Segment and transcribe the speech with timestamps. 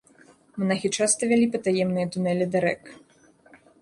[0.61, 2.83] Манахі часта вялі патаемныя тунэлі да рэк.